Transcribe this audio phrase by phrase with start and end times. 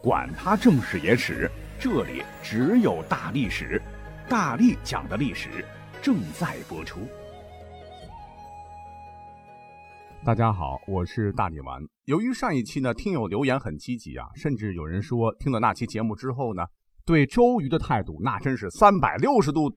[0.00, 3.82] 管他正史野史，这里只有大历史，
[4.28, 5.64] 大力讲的历史
[6.00, 7.00] 正在播出。
[10.24, 11.82] 大家好，我是大力丸。
[12.04, 16.64] 由于上一期呢，听友留言很积极啊，甚至有人说听了那期节目之后呢，
[17.04, 19.68] 对周瑜的态度那真是三百六十度，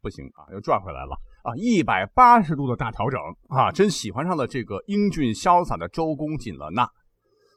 [0.00, 6.84] 不行啊，又转回来了啊，一百八十度的大调整啊，真喜欢上了这个英俊潇洒的周公瑾了呢。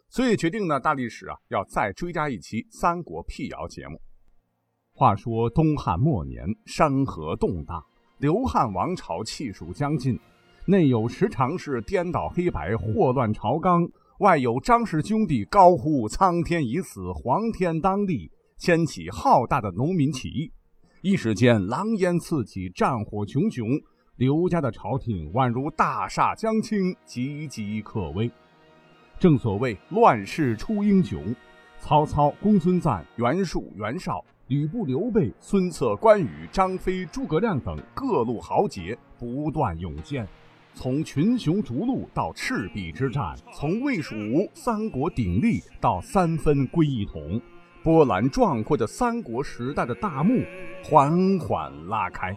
[0.09, 3.99] 所以决定呢，大历史啊要再追加一期三国辟谣节目。
[4.93, 7.83] 话说东汉末年，山河动荡，
[8.19, 10.17] 刘汉王朝气数将尽，
[10.65, 13.85] 内有十常侍颠倒黑白，祸乱朝纲；
[14.19, 20.49] 外有张氏兄弟高呼“苍天已死，黄天当立”，掀起浩大的农民起义。
[21.01, 23.67] 一时间，狼烟四起，战火熊熊，
[24.15, 28.31] 刘家的朝廷宛如大厦将倾，岌岌可危。
[29.17, 31.33] 正所谓乱世出英雄，
[31.79, 40.27] 曹操、公孙瓒、袁术、袁绍、吕布、刘备、孙策、关羽、张飞、诸葛亮等各路豪杰不断涌现。
[40.73, 47.41] 从群雄逐鹿到赤壁之战，从魏蜀吴三国鼎立到三分归一统，
[47.81, 50.43] 波澜壮阔的三国时代的大幕
[50.83, 52.35] 缓缓拉开。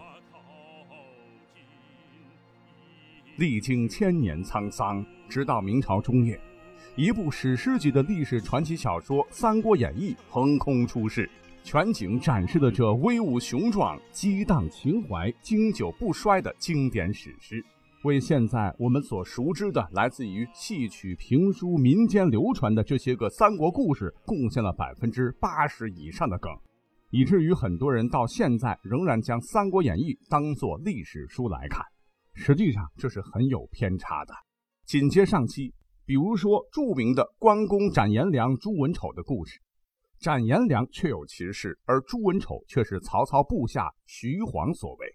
[3.35, 6.39] 历经千年沧桑，直到明朝中叶。
[6.95, 11.29] 一部史诗级的历史传奇小说《三国演义》横空出世，
[11.63, 17.63] 全景展示了这威武雄壮、激荡情怀、经久不衰的经典史诗，
[18.03, 26.51] 为现在我们所熟知的来自于戏曲、评书、民间流传的这些个三国故事贡献了百分之八十以上的梗，
[27.11, 31.81] 以至于很多人到现在仍然将《三国演义》当作历史书来看，
[32.33, 34.33] 实际上这是很有偏差的。
[34.85, 35.73] 紧接上期。
[36.09, 39.59] 比如说，著名的关公斩颜良、诛文丑的故事，
[40.17, 45.05] 斩颜良确有其事，而诛文丑却是曹操部下徐晃所为。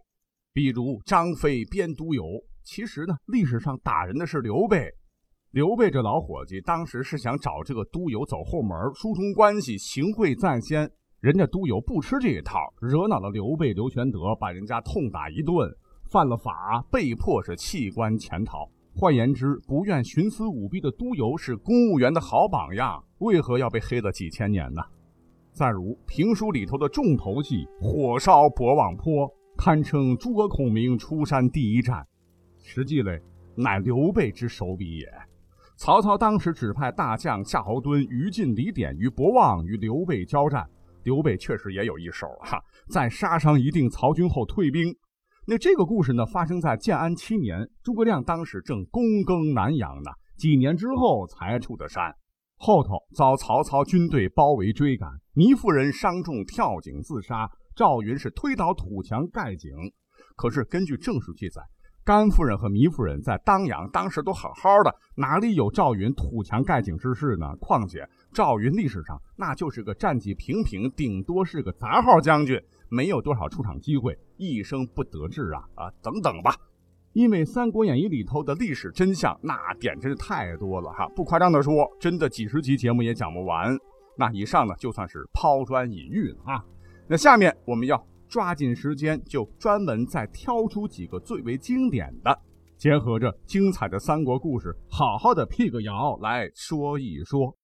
[0.53, 2.23] 比如张飞编都邮，
[2.63, 4.89] 其实呢，历史上打人的是刘备。
[5.51, 10.89] 刘备这老伙计当时是想找这个都邮走后门，疏通关系，行贿在先。
[11.18, 15.68] 人家都邮不吃这一套，惹恼了刘备、刘玄德，把人家痛打一顿，
[16.08, 18.70] 犯了法，被迫是弃官潜逃。
[18.96, 24.80] 换言之，不愿徇私舞弊的督邮是公务员的好榜样，为何要被黑了几千年呢？
[25.52, 29.28] 再如评书里头的重头戏“火烧博望坡”，
[29.58, 32.06] 堪称诸葛孔明出山第一战，
[32.62, 33.20] 实际嘞
[33.56, 35.12] 乃刘备之手笔也。
[35.76, 40.64] 曹操当时指派大将夏侯惇、于禁、李典于博望与刘备交战，
[41.02, 44.94] 刘备确实也有一手哈，在杀伤一定曹军后退兵。
[45.46, 52.14] 那这个故事呢，发生在建安七年，诸葛亮当时正躬耕南阳呢，几年之后才出的山，
[52.56, 57.46] 后头遭曹操军队包围追赶，糜夫人伤重跳井自杀，
[57.77, 59.70] 赵云是推倒土墙盖井。
[60.34, 61.61] 可是根据正史记载，
[62.06, 67.55] 甘夫人和糜夫人在当阳当时都好好的，哪里有赵云土墙盖井之事呢？
[67.61, 72.58] 况且赵云历史上那就是个战绩平平，顶多是个杂号将军。
[72.94, 76.55] 没有多少出场机会，一生不得志啊啊等等吧，
[77.12, 83.77] 因为《三国演义》里头的历史真相那点真是太多了哈，不夸张的说，真的几十集节目也讲不完。
[84.16, 86.64] 那以上呢就算是抛砖引玉了啊。
[87.08, 92.40] 那下面我们要抓紧时间，就专门再挑出几个最为经典的，
[92.76, 97.56] 结合着精彩的三国故事，好好的辟个谣来说一说。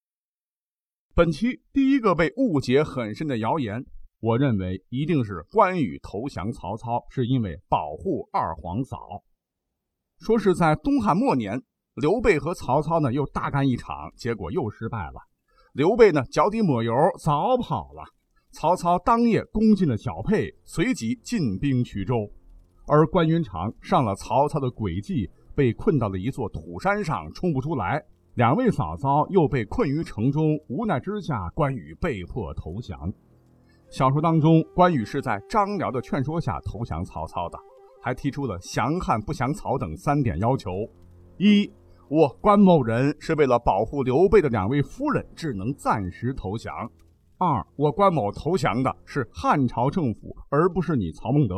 [1.14, 3.84] 本期第一个被误解很深的谣言。
[4.20, 9.22] 我认为一定是关羽投降曹操，是因为保护二皇嫂。
[10.18, 11.62] 说是在东汉末年，
[11.94, 15.14] 刘备和曹操呢又大干一场，结果又失败了。
[15.72, 18.04] 刘备呢脚底抹油，早跑了。
[18.52, 22.30] 曹操当夜攻进了小沛，随即进兵衢州。
[22.86, 28.04] 而关云长上了曹操的诡计，被困到了一座土山上，冲不出来。
[28.34, 33.10] 两位嫂嫂又被困于城中，无奈之下，关羽被迫投降。
[33.90, 37.58] 小说当中，关羽是在张辽的劝说下投降曹操的，
[38.00, 40.70] 还提出了降汉不降曹等三点要求：
[41.38, 41.68] 一，
[42.08, 46.72] 我关某人是为了保护刘备的两位夫人，只能暂时投降；
[47.38, 51.56] 二，我关某投降的是汉朝政府，而不是你曹孟德；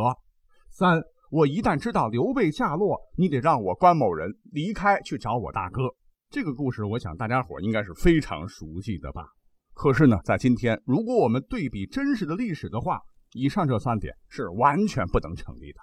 [0.71, 5.83] 三，我一旦知道刘备下落，你得让我关某人离开去找我大哥。
[6.31, 9.27] 这个故事，我想大家伙应该是非常熟悉的吧。
[9.75, 13.01] 可是呢，在今天，如果我们对比真实的历史的话，
[13.33, 15.81] 以上这三点是完全不能成立的。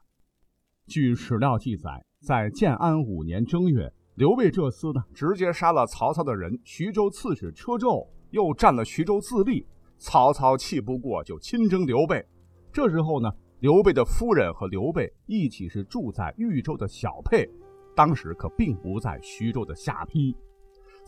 [0.88, 9.66] 据史料记载，在建安五年正月，刘备这厮呢，直接杀了曹操的人徐州刺史车胄，又占了徐州自立。
[9.98, 12.26] 曹操气不过，就亲征刘备。
[12.72, 17.50] 这时候呢，刘备的夫人和刘备一起是住在豫州的小沛，
[17.96, 20.34] 当时可并不在徐州的下邳。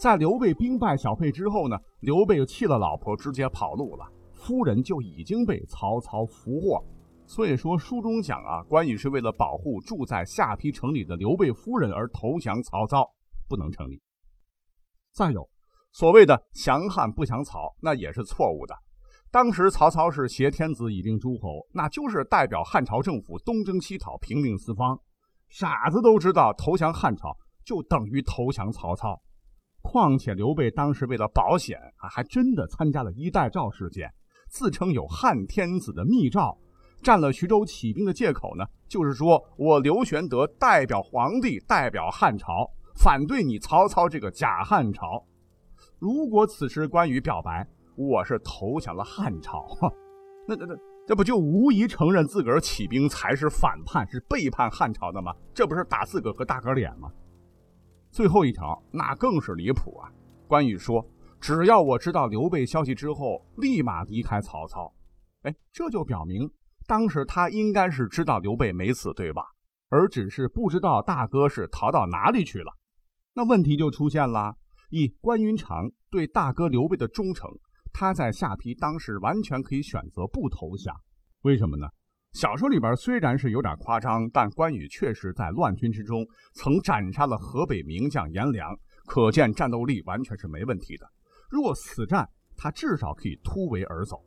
[0.01, 6.83] 在刘备兵败小沛之后呢，刘备弃了老婆，直接跑路了，夫人就已经被曹操俘获。
[7.27, 13.07] 所以说，书中讲啊，关羽是为了保护住在下邳城里的刘备夫人而投降曹操，
[13.47, 14.01] 不能成立。
[15.13, 15.47] 再有，
[15.91, 18.75] 所谓的降汉不降曹，那也是错误的。
[19.29, 24.99] 当时曹操是挟天子以令诸侯，那就是代表汉朝政府东征西讨，平定四方。
[25.47, 29.21] 傻子都知道，投降汉朝就等于投降曹操。
[29.81, 34.09] 况且刘备当时为了保险啊，还真的参加了一代诏事件，
[34.47, 36.57] 自称有汉天子的密诏。
[37.03, 45.25] 占了徐州起兵的借口呢，就是说我刘玄德代表皇帝，代表汉朝，反对你曹操这个假汉朝。
[45.97, 49.65] 如果此时关羽表白我是投降了汉朝，
[50.47, 50.75] 那那那
[51.07, 55.33] 这不就无疑承认自个儿起兵才是反叛，是背叛汉朝的吗？
[55.55, 57.11] 这不是打自个儿和大哥脸吗？
[58.11, 60.11] 最后一条那更是离谱啊！
[60.47, 61.05] 关羽说
[61.39, 64.93] ：“只要我知道刘备消息之后，立马离开曹操。”
[65.43, 66.51] 哎，这就表明。
[66.85, 69.43] 当时他应该是知道刘备没死，对吧？
[69.87, 72.73] 而只是不知道大哥是逃到哪里去了。
[73.33, 74.55] 那问题就出现了：
[74.89, 77.49] 以关云长对大哥刘备的忠诚，
[77.93, 80.93] 他在下邳当时完全可以选择不投降。
[81.43, 81.87] 为什么呢？
[82.33, 88.75] 小说里边虽然是有点夸张，但关羽确实在乱军之中曾斩杀了河北名将颜良，
[89.05, 91.05] 可见战斗力完全是没问题的。
[91.49, 94.23] 若死战，他至少可以突围而走。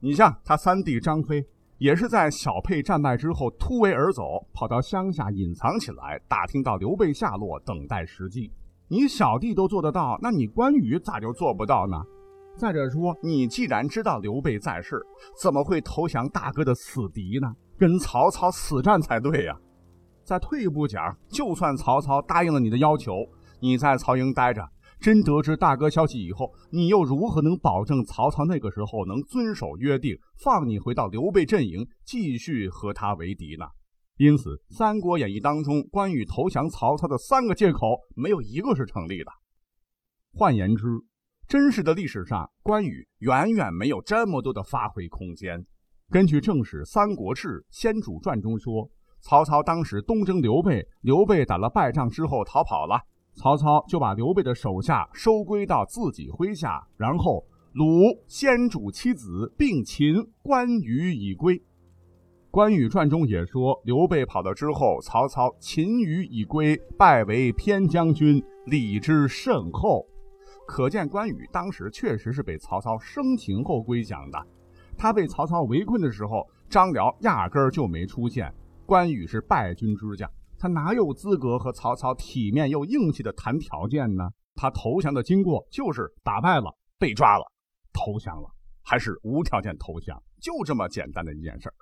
[0.00, 1.46] 你像他三弟张飞。
[1.78, 8.52] 也是在小沛战败之后突围而走，跑到乡下隐藏起来，打听到刘备下落，等待时机。
[8.86, 12.00] 你小弟都做得到，那你关羽咋就做不到呢？
[12.56, 15.00] 再者说，你既然知道刘备在世，
[15.40, 17.52] 怎么会投降大哥的死敌呢？
[17.78, 19.58] 跟曹操死战才对呀！
[20.22, 23.12] 再退一步讲，就算曹操答应了你的要求，
[23.60, 24.66] 你在曹营待着。
[25.00, 33.66] 真得知大哥消息以后，你又如何能保证曹操那个时候能遵守约定，放你回到刘备阵营，继续和他为敌呢？
[34.18, 39.32] 因此，《三国演义》当中关羽投降曹操的三个借口，没有一个是成立的。
[40.34, 40.84] 换言之，
[41.52, 45.62] 真实的历史上，关羽远远没有这么多的发挥空间。
[46.10, 48.88] 根据正史《三国志·先主传》中说，
[49.20, 52.98] 曹操当时东征刘备，刘备打了败仗之后逃跑了。
[53.34, 57.44] 曹操就把刘备的手下收归到自己麾下，然后
[57.74, 61.62] 虏先主妻子，并擒关羽以归。
[62.50, 70.06] 关羽传中也说，刘备跑了之后，曹操擒羽以归，拜为偏将军，礼之甚厚。
[70.66, 74.46] 可见关羽当时确实是被曹操生擒后归降的。
[74.96, 78.52] 他被曹操围困的时候，张辽压根儿就没出现。
[78.86, 80.30] 关羽是败军之将。
[80.58, 84.30] 他哪有资格和曹操体面又硬气的谈条件呢？
[84.54, 87.44] 他投降的经过就是打败了，被抓了，
[87.92, 88.48] 投降了，
[88.84, 91.74] 还是无条件投降，就这么简单的一件事儿。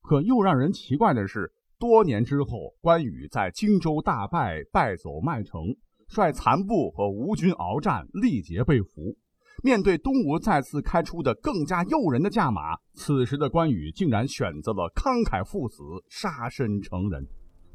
[0.00, 5.60] 可又让人奇怪的是，多年之后，关羽在荆州大败，败走麦城，
[6.08, 9.16] 率残部和吴军鏖战，力竭被俘。
[9.62, 17.26] 面对东吴再次开出的更加诱人的价码，此时的关羽竟然选择了慷慨赴死，杀身成仁。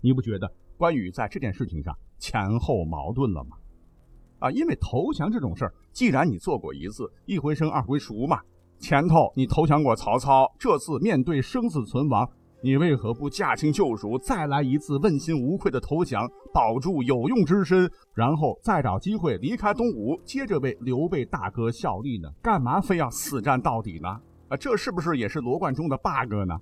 [0.01, 3.57] 你不觉得关羽在这件事情上前后矛盾了吗？
[4.39, 8.39] 啊，因为投降这种事儿，既然你做过一次，一回生二回熟嘛。
[8.79, 12.29] 前头你投降过曹操，这次面对生死存亡，
[12.63, 22.29] 你为何不驾轻就熟，再来一次问心无愧的投降，保住有用之身，然后再找机会离开东吴，接着为刘备大哥效力呢？
[22.41, 24.07] 干嘛非要死战到底呢？
[24.47, 26.57] 啊，这是不是也是罗贯中的 bug 呢？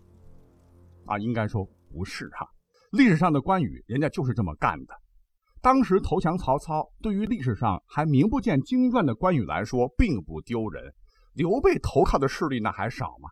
[1.06, 2.50] 啊，应该说不是哈。
[2.94, 4.96] 历史上的关羽，人家就是这么干的。
[5.62, 10.92] 当时投降曹操，对于历史上还名不见经传的关羽来说，并不丢人。
[11.36, 13.30] 刘备投靠的势力那还少吗？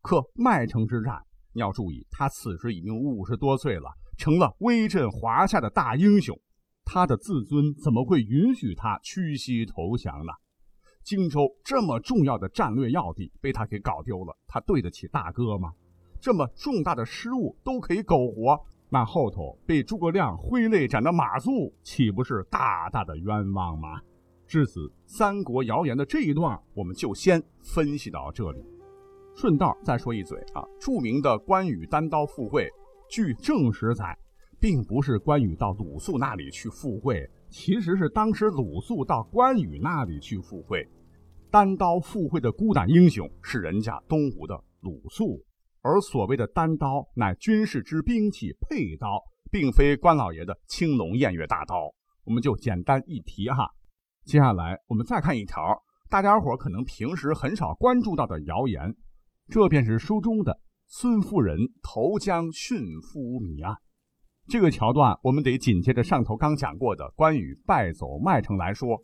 [0.00, 1.20] 可麦城之战，
[1.52, 6.38] 你要注意，他此时已经五十多岁了，成了威震华夏的大英雄。
[6.84, 10.32] 他的自尊怎么会允许他屈膝投降呢？
[11.04, 15.72] 荆州这么重要的战略要地被他给搞丢了，他对得起大哥吗？
[16.20, 24.00] 这么重大的失误都可以苟活，那后头被诸葛亮挥泪斩的马谡，岂不是大大的冤枉吗？
[24.46, 28.71] 至此，三国谣言的这一段，我们就先分析到这里。
[29.34, 32.68] 顺道再说一嘴啊，著名的关羽单刀赴会，
[33.08, 34.16] 据正史载，
[34.60, 40.86] 并不是关羽到鲁肃那里去赴会，其实是当时鲁肃到关羽那里去赴会。
[41.50, 45.42] 单刀赴会的孤胆英雄是人家东吴的鲁肃，
[45.80, 49.20] 而所谓的单刀乃军事之兵器佩刀，
[49.50, 51.92] 并非关老爷的青龙偃月大刀。
[52.24, 53.68] 我们就简单一提哈。
[54.24, 58.94] 接下来我们再看一条大家伙可能平时很少关注到的谣言，
[59.48, 63.76] 这便是书中的孙夫人投江殉夫谜案。
[64.48, 69.02] 这个桥段我们得紧接着上头刚讲过的关羽败走麦城来说。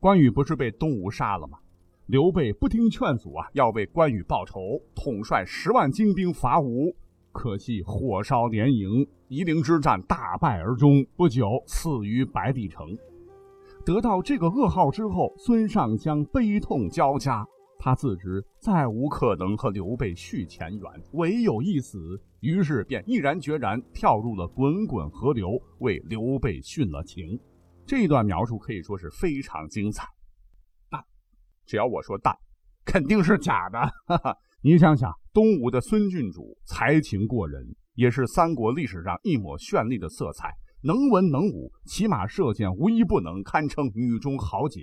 [0.00, 1.58] 关羽不是被东吴杀了吗？
[2.06, 4.60] 刘备不听劝阻啊，要为关羽报仇，
[4.94, 6.94] 统帅十万精兵伐吴。
[7.30, 12.86] 可惜火烧连营，夷陵之战大败而终，不久死于白帝城。
[13.86, 17.46] 得到这个噩耗之后，孙尚香悲痛交加，
[17.84, 21.98] 他自知再无可能和刘备续前缘，唯有一死，
[22.38, 27.36] 于是便毅然决然跳入了滚滚河流，为刘备殉了情。
[27.84, 30.06] 这段描述可以说是非常精彩。
[30.88, 31.04] 但
[31.66, 32.32] 只要我说“但”，
[32.86, 33.80] 肯定是假的。
[34.06, 44.82] 哈哈，你想想，东吴的孙郡主才情过人，也是三国历史上一抹绚丽的色彩，能文能武，骑马射箭无一不能，堪称女中豪杰。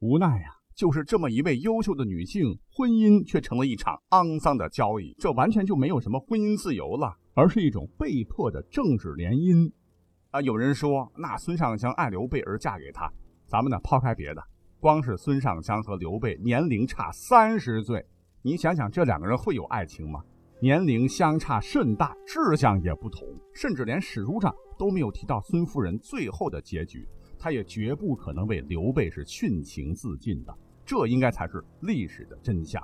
[0.00, 0.48] 无奈呀，
[0.80, 5.14] 就是这么一位优秀的女性，婚姻却成了一场肮脏的交易。
[5.18, 9.70] 这完全就没有什么婚姻自由了，而是一种被迫的政治联姻。
[10.30, 13.12] 啊，有人说，那孙尚香爱刘备而嫁给他，
[13.46, 14.42] 咱们呢抛开别的。
[14.80, 18.02] 光是孙尚香和刘备年龄差三十岁，
[18.40, 20.24] 你想想这两个人会有爱情吗？
[20.62, 27.06] 年龄相差甚大，志向也不同，甚至连史书上都没有提到孙夫人最后的结局，
[27.38, 30.56] 她也绝不可能为刘备是殉情自尽的，
[30.90, 32.82] 这应该才是历史的真相。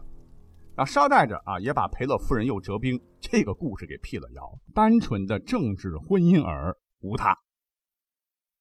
[0.76, 7.36] 啊，捎带着啊，也把赔了夫人又折兵这个故事给辟了谣，单纯的政治婚姻耳无他。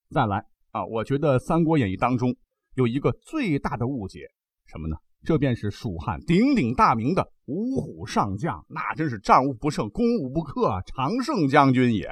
[0.10, 2.36] 再来啊，我觉得《三国演义》当中。
[2.74, 4.22] 有一个最大的误解，
[4.66, 4.98] 什么呢？
[5.24, 10.82] 这便是蜀汉鼎鼎大名的五虎上将，那真是战无不胜、攻无不克啊！
[10.82, 12.10] 常胜将军也，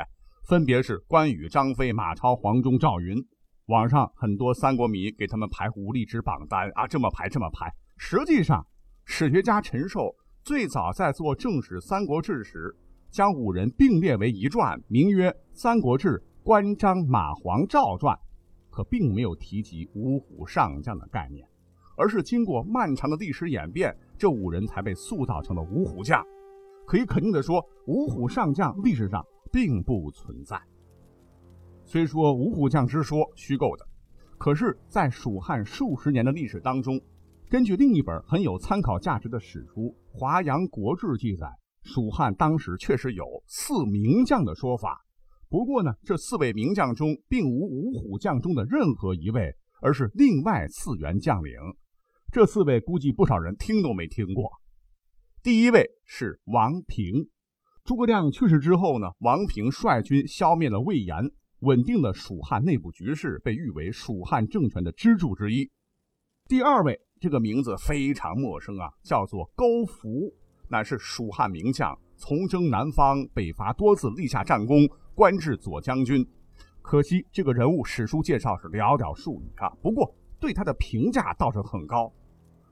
[0.48, 3.18] 分别是关羽、张飞、马超、黄忠、赵云。
[3.68, 7.74] 网上很多三国迷给他们排武力值榜单啊，这么排这么排。
[7.98, 8.66] 实际上，
[9.06, 12.76] 史学家陈寿最早在做正史《三国志》时，
[13.10, 18.14] 将五人并列为一传，名曰《三国志关张马黄赵传》。
[18.70, 21.48] 可并没有提及五虎上将的概念，
[21.96, 26.22] 而是经过漫长的历史演变，这五人才被塑造成了五虎将。
[26.88, 30.60] 可以肯定的说，五虎上将历史上并不存在。
[31.94, 33.86] 虽说五虎将之说虚构的，
[34.40, 37.00] 可是，在蜀汉数十年的历史当中，
[37.52, 41.46] 根据另一本很有参考价值的史书《华阳国志》记载，
[41.84, 45.06] 蜀汉当时确实有四名将的说法。
[45.48, 51.54] 不过呢，这四位名将中并无五虎将中的任何一位，而是另外四员将领。
[52.32, 54.50] 这四位估计不少人听都没听过。
[55.44, 57.30] 第一位是王平。
[57.84, 61.16] 诸葛亮去世之后呢，王平率军消灭了魏延，
[61.64, 65.70] 稳定了蜀汉内部局势，被誉为蜀汉政权的支柱之一。
[66.48, 70.34] 第二位，这个名字非常陌生啊，叫做勾福，
[70.70, 74.88] 乃是蜀汉名将，从征南方、北伐多次，立下战功。
[75.16, 76.28] 官至左将军，
[76.82, 79.70] 可惜这个人物史书介绍是寥寥数语啊。
[79.80, 82.12] 不过对他的评价倒是很高，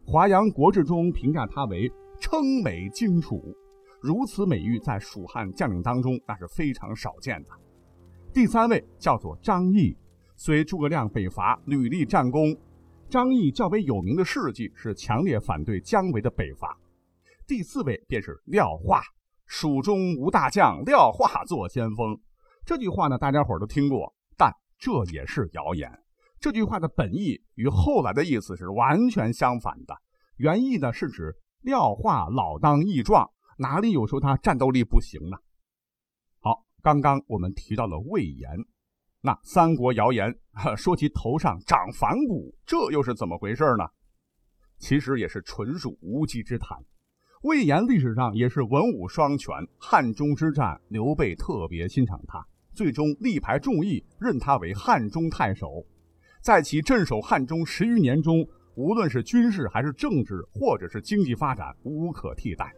[0.11, 1.87] 《华阳国志》中评价他为
[2.19, 3.55] 称美荆楚，
[4.01, 7.49] 如此美誉在蜀汉将领当中那是非常少见的。
[8.33, 9.93] 第三位叫做张翼，
[10.37, 12.55] 随诸葛亮北伐屡立战功，
[13.09, 16.77] 张翼较为有名的事迹是强烈反对姜维的北伐。
[17.45, 19.01] 第四位便是廖化，
[19.47, 22.17] 蜀中无大将，廖化做先锋。
[22.65, 25.91] 这句话呢，大家伙都听过，但这也是谣言。
[26.39, 29.93] 这句话的本意与后来的意思是完全相反的。
[30.37, 35.35] 原意呢是指廖化老当益壮，哪里有说他战斗力不行呢？
[36.81, 38.49] 刚刚我们提到了魏延，
[39.21, 40.35] 那三国谣言
[40.75, 43.87] 说其头上长反骨，这又是怎么回事呢？
[44.79, 46.77] 其实也是纯属无稽之谈。
[47.43, 52.45] 魏延历史上也是文武双全，汉中之战，刘备特别欣赏他。
[52.73, 55.85] 最终力排众议，任他为汉中太守。
[56.41, 62.73] 在其镇守汉中十余年中，无论是军事还是政治，或者是经济发展，无可替代。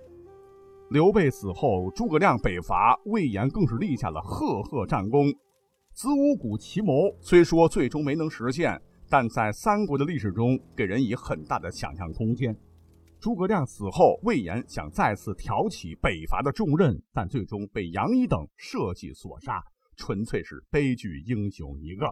[0.94, 5.26] 刘备死后，诸葛亮北伐，魏延更是立下了赫赫战功。
[5.92, 12.56] 子午谷奇谋虽说最终没能实现，但在三国的历史中，给人以很大的想象空间。
[13.20, 19.64] 诸葛亮死后，魏延想再次挑起北伐的重任，但最终被杨仪等设计所杀。
[19.98, 22.06] 纯粹是悲剧英雄一个。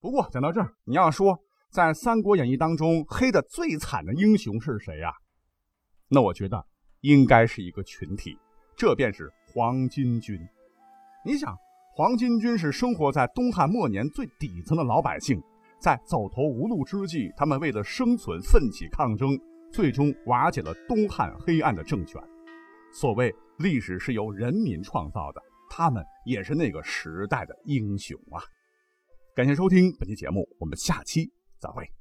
[0.00, 1.38] 不过讲到这儿，你要说
[1.70, 5.12] 在《三国演义》当中黑的最惨的英雄是谁呀？
[6.08, 6.66] 那我觉得
[7.00, 8.36] 应该是一个群体，
[8.76, 10.38] 这便是黄巾军。
[11.24, 11.56] 你想，
[11.94, 15.42] 黄巾军是生活在东汉末年最底层的老百姓，
[15.80, 19.38] 在走投无路之际，他们为了生存奋起抗争，
[19.72, 22.22] 最终瓦解了东汉黑暗的政权。
[22.92, 28.40] 所谓历史是由人民创造的，他们也是那个时代的英雄啊！
[29.34, 31.97] 感谢收听本期节目，我们下期再会。